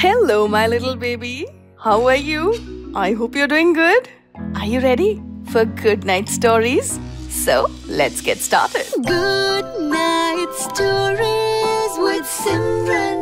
Hello, 0.00 0.46
my 0.46 0.68
little 0.68 0.94
baby. 0.94 1.44
How 1.76 2.06
are 2.06 2.14
you? 2.14 2.92
I 2.94 3.14
hope 3.14 3.34
you're 3.34 3.48
doing 3.48 3.72
good. 3.72 4.08
Are 4.54 4.64
you 4.64 4.78
ready 4.78 5.20
for 5.50 5.64
good 5.64 6.04
night 6.04 6.28
stories? 6.28 7.00
So, 7.28 7.66
let's 7.88 8.20
get 8.20 8.38
started. 8.38 8.86
Good 9.04 9.66
night 9.90 10.52
stories 10.54 11.92
with 11.98 12.22
Simran. 12.22 13.18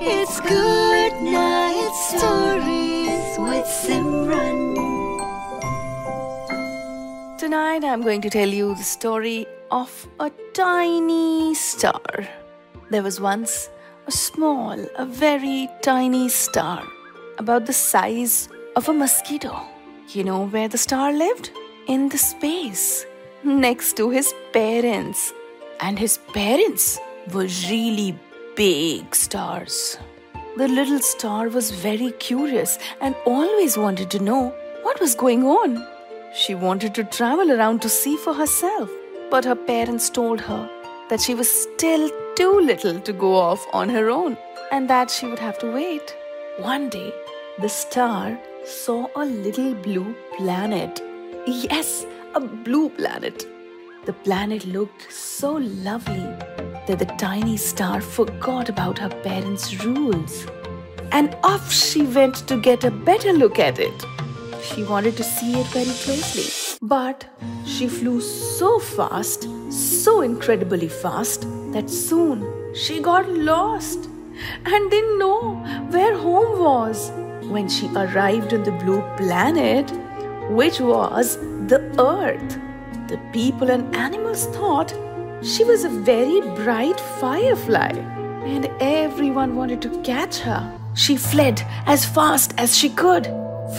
It's 0.00 0.40
good 0.40 1.12
night 1.20 1.92
stories 2.08 3.38
with 3.38 3.66
Simran. 3.66 4.74
Tonight, 7.38 7.84
I'm 7.84 8.00
going 8.00 8.22
to 8.22 8.30
tell 8.30 8.48
you 8.48 8.74
the 8.74 8.84
story 8.84 9.46
of 9.70 10.08
a 10.18 10.30
tiny 10.54 11.52
star. 11.54 12.26
There 12.88 13.02
was 13.02 13.20
once 13.20 13.68
a 14.06 14.12
small, 14.12 14.78
a 14.96 15.04
very 15.04 15.68
tiny 15.82 16.28
star, 16.28 16.84
about 17.38 17.66
the 17.66 17.72
size 17.72 18.48
of 18.76 18.88
a 18.88 18.92
mosquito. 18.92 19.60
You 20.10 20.22
know 20.22 20.46
where 20.46 20.68
the 20.68 20.78
star 20.78 21.12
lived? 21.12 21.50
In 21.88 22.08
the 22.08 22.18
space, 22.18 23.04
next 23.42 23.96
to 23.96 24.10
his 24.10 24.32
parents. 24.52 25.32
And 25.80 25.98
his 25.98 26.18
parents 26.32 27.00
were 27.32 27.48
really 27.68 28.16
big 28.54 29.12
stars. 29.12 29.98
The 30.56 30.68
little 30.68 31.00
star 31.00 31.48
was 31.48 31.72
very 31.72 32.12
curious 32.12 32.78
and 33.00 33.16
always 33.26 33.76
wanted 33.76 34.10
to 34.12 34.20
know 34.20 34.54
what 34.82 35.00
was 35.00 35.16
going 35.16 35.42
on. 35.44 35.84
She 36.32 36.54
wanted 36.54 36.94
to 36.94 37.04
travel 37.04 37.50
around 37.50 37.82
to 37.82 37.88
see 37.88 38.16
for 38.16 38.34
herself, 38.34 38.88
but 39.30 39.44
her 39.44 39.56
parents 39.56 40.08
told 40.08 40.40
her 40.42 40.70
that 41.08 41.20
she 41.20 41.34
was 41.34 41.50
still 41.50 42.10
too 42.36 42.60
little 42.60 43.00
to 43.00 43.12
go 43.12 43.34
off 43.34 43.64
on 43.72 43.88
her 43.88 44.10
own 44.10 44.36
and 44.72 44.90
that 44.90 45.10
she 45.10 45.26
would 45.26 45.38
have 45.38 45.58
to 45.58 45.72
wait. 45.72 46.14
One 46.58 46.88
day, 46.88 47.12
the 47.60 47.68
star 47.68 48.38
saw 48.64 49.08
a 49.14 49.24
little 49.24 49.74
blue 49.74 50.14
planet. 50.36 51.00
Yes, 51.46 52.06
a 52.34 52.40
blue 52.40 52.90
planet. 52.90 53.46
The 54.04 54.12
planet 54.12 54.66
looked 54.66 55.12
so 55.12 55.54
lovely 55.54 56.26
that 56.86 56.98
the 56.98 57.12
tiny 57.18 57.56
star 57.56 58.00
forgot 58.00 58.68
about 58.68 58.98
her 58.98 59.08
parents' 59.08 59.84
rules. 59.84 60.46
And 61.12 61.36
off 61.42 61.72
she 61.72 62.02
went 62.02 62.46
to 62.48 62.60
get 62.60 62.84
a 62.84 62.90
better 62.90 63.32
look 63.32 63.58
at 63.58 63.78
it. 63.78 64.04
She 64.62 64.82
wanted 64.82 65.16
to 65.16 65.24
see 65.24 65.60
it 65.60 65.66
very 65.68 65.84
closely. 65.84 66.65
But 66.82 67.26
she 67.64 67.88
flew 67.88 68.20
so 68.20 68.78
fast, 68.78 69.48
so 69.70 70.20
incredibly 70.20 70.88
fast, 70.88 71.46
that 71.72 71.88
soon 71.88 72.74
she 72.74 73.00
got 73.00 73.28
lost 73.28 74.08
and 74.64 74.90
didn't 74.90 75.18
know 75.18 75.54
where 75.90 76.16
home 76.16 76.58
was. 76.58 77.10
When 77.48 77.68
she 77.68 77.88
arrived 77.94 78.52
on 78.52 78.64
the 78.64 78.72
blue 78.72 79.02
planet, 79.16 79.90
which 80.50 80.80
was 80.80 81.36
the 81.68 81.80
Earth, 81.98 82.58
the 83.08 83.18
people 83.32 83.70
and 83.70 83.94
animals 83.94 84.46
thought 84.46 84.94
she 85.42 85.64
was 85.64 85.84
a 85.84 85.88
very 85.88 86.40
bright 86.56 87.00
firefly, 87.20 87.92
and 88.44 88.70
everyone 88.80 89.56
wanted 89.56 89.80
to 89.82 90.02
catch 90.02 90.38
her. 90.38 90.78
She 90.94 91.16
fled 91.16 91.62
as 91.86 92.04
fast 92.04 92.54
as 92.58 92.76
she 92.76 92.90
could, 92.90 93.26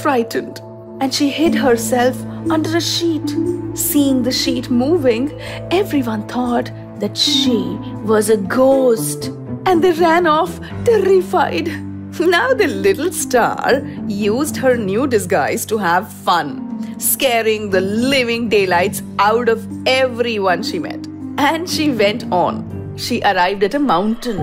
frightened 0.01 0.61
and 0.99 1.13
she 1.13 1.29
hid 1.29 1.55
herself 1.55 2.19
under 2.49 2.77
a 2.77 2.81
sheet. 2.81 3.29
Seeing 3.75 4.23
the 4.23 4.31
sheet 4.31 4.69
moving, 4.69 5.39
everyone 5.71 6.27
thought 6.27 6.71
that 6.99 7.15
she 7.15 7.77
was 8.03 8.29
a 8.29 8.37
ghost 8.37 9.27
and 9.65 9.83
they 9.83 9.91
ran 9.91 10.27
off 10.27 10.59
terrified. 10.85 11.67
Now 12.19 12.53
the 12.53 12.67
little 12.67 13.11
star 13.11 13.81
used 14.07 14.57
her 14.57 14.75
new 14.75 15.05
disguise 15.05 15.65
to 15.67 15.77
have 15.77 16.11
fun, 16.11 16.99
scaring 16.99 17.69
the 17.69 17.81
living 17.81 18.49
daylights 18.49 19.03
out 19.19 19.49
of 19.49 19.67
everyone 19.85 20.63
she 20.63 20.79
met. 20.79 21.05
And 21.37 21.69
she 21.69 21.91
went 21.91 22.23
on. 22.31 22.95
She 22.97 23.21
arrived 23.21 23.63
at 23.63 23.75
a 23.75 23.79
mountain 23.79 24.39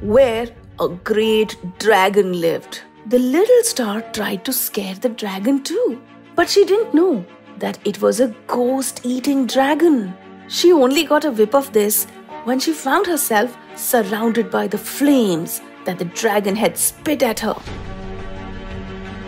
where 0.00 0.48
a 0.80 0.88
great 0.88 1.56
dragon 1.78 2.40
lived. 2.40 2.80
The 3.06 3.18
little 3.18 3.62
star 3.64 4.00
tried 4.00 4.46
to 4.46 4.52
scare 4.54 4.94
the 4.94 5.10
dragon 5.10 5.62
too, 5.62 6.00
but 6.34 6.48
she 6.48 6.64
didn't 6.64 6.94
know 6.94 7.22
that 7.58 7.78
it 7.84 8.00
was 8.00 8.18
a 8.18 8.34
ghost 8.46 9.02
eating 9.04 9.46
dragon. 9.46 10.14
She 10.48 10.72
only 10.72 11.04
got 11.04 11.26
a 11.26 11.30
whip 11.30 11.54
of 11.54 11.70
this 11.74 12.06
when 12.44 12.58
she 12.58 12.72
found 12.72 13.06
herself 13.06 13.54
surrounded 13.76 14.50
by 14.50 14.68
the 14.68 14.78
flames 14.78 15.60
that 15.84 15.98
the 15.98 16.06
dragon 16.06 16.56
had 16.56 16.78
spit 16.78 17.22
at 17.22 17.40
her. 17.40 17.56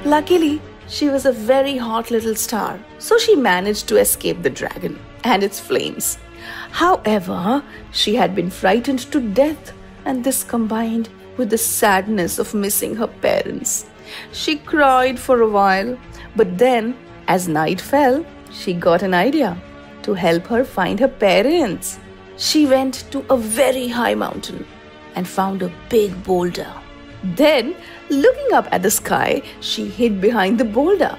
Luckily, 0.06 0.62
she 0.88 1.10
was 1.10 1.26
a 1.26 1.32
very 1.32 1.76
hot 1.76 2.10
little 2.10 2.34
star, 2.34 2.80
so 2.98 3.18
she 3.18 3.36
managed 3.36 3.88
to 3.88 3.98
escape 3.98 4.42
the 4.42 4.48
dragon 4.48 4.98
and 5.22 5.42
its 5.42 5.60
flames. 5.60 6.16
However, 6.70 7.62
she 7.92 8.14
had 8.14 8.34
been 8.34 8.48
frightened 8.48 9.00
to 9.12 9.20
death, 9.20 9.74
and 10.06 10.24
this 10.24 10.44
combined 10.44 11.10
with 11.36 11.50
the 11.50 11.58
sadness 11.58 12.38
of 12.38 12.54
missing 12.54 12.96
her 12.96 13.06
parents. 13.06 13.86
She 14.32 14.56
cried 14.56 15.18
for 15.18 15.40
a 15.40 15.48
while, 15.48 15.98
but 16.34 16.58
then, 16.58 16.96
as 17.28 17.48
night 17.48 17.80
fell, 17.80 18.24
she 18.50 18.72
got 18.72 19.02
an 19.02 19.14
idea 19.14 19.56
to 20.02 20.14
help 20.14 20.46
her 20.46 20.64
find 20.64 21.00
her 21.00 21.08
parents. 21.08 21.98
She 22.36 22.66
went 22.66 23.04
to 23.10 23.24
a 23.30 23.36
very 23.36 23.88
high 23.88 24.14
mountain 24.14 24.66
and 25.14 25.26
found 25.26 25.62
a 25.62 25.72
big 25.88 26.22
boulder. 26.24 26.72
Then, 27.34 27.74
looking 28.08 28.52
up 28.52 28.68
at 28.70 28.82
the 28.82 28.90
sky, 28.90 29.42
she 29.60 29.86
hid 29.86 30.20
behind 30.20 30.58
the 30.58 30.64
boulder, 30.64 31.18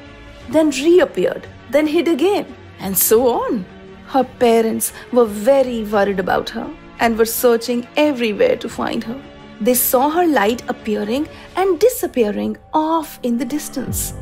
then 0.49 0.69
reappeared, 0.69 1.47
then 1.69 1.87
hid 1.87 2.07
again, 2.07 2.45
and 2.79 2.97
so 2.97 3.27
on. 3.27 3.65
Her 4.07 4.23
parents 4.23 4.93
were 5.11 5.25
very 5.25 5.83
worried 5.83 6.19
about 6.19 6.49
her 6.51 6.71
and 6.99 7.17
were 7.17 7.25
searching 7.25 7.85
everywhere 7.97 8.55
to 8.57 8.69
find 8.69 9.03
her. 9.03 9.21
They 9.59 9.73
saw 9.73 10.09
her 10.09 10.25
light 10.25 10.61
appearing 10.69 11.27
and 11.55 11.79
disappearing 11.79 12.57
off 12.73 13.19
in 13.23 13.37
the 13.37 13.45
distance. 13.45 14.13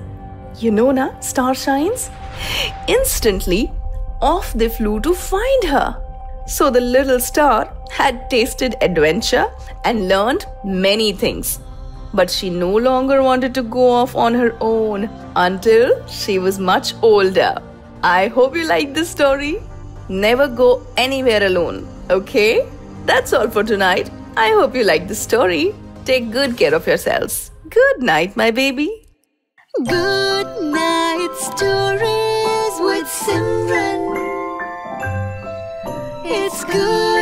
You 0.60 0.72
know, 0.72 0.92
na, 0.92 1.20
star 1.20 1.54
shines? 1.54 2.10
Instantly, 2.88 3.72
off 4.22 4.54
they 4.54 4.70
flew 4.70 5.02
to 5.02 5.14
find 5.14 5.64
her. 5.66 6.02
So 6.48 6.70
the 6.70 6.80
little 6.80 7.20
star 7.20 7.74
had 7.90 8.30
tasted 8.30 8.76
adventure 8.82 9.48
and 9.84 10.08
learned 10.08 10.46
many 10.64 11.12
things. 11.12 11.60
But 12.14 12.32
she 12.32 12.50
no 12.50 12.74
longer 12.74 13.22
wanted 13.22 13.54
to 13.56 13.64
go 13.64 13.90
off 13.90 14.16
on 14.16 14.34
her 14.34 14.56
own 14.62 15.10
until 15.36 16.08
she 16.08 16.40
was 16.40 16.60
much 16.60 16.94
older. 17.02 17.58
I 18.04 18.28
hope 18.28 18.56
you 18.56 18.66
like 18.66 18.94
this 18.94 19.10
story. 19.10 19.62
Never 20.08 20.48
go 20.48 20.86
anywhere 20.96 21.46
alone, 21.46 21.88
okay? 22.10 22.66
That's 23.06 23.34
all 23.34 23.50
for 23.50 23.64
tonight. 23.64 24.10
I 24.38 24.50
hope 24.52 24.76
you 24.76 24.84
like 24.84 25.08
the 25.08 25.16
story. 25.16 25.74
Take 26.04 26.32
good 26.32 26.58
care 26.58 26.76
of 26.76 26.86
yourselves. 26.86 27.52
Good 27.70 28.04
night, 28.04 28.36
my 28.36 28.52
baby. 28.52 29.08
Good 29.88 30.50
night 30.62 31.34
stories 31.40 32.76
with 32.80 33.08
Simran. 33.08 34.04
It's 36.26 36.64
good 36.66 37.15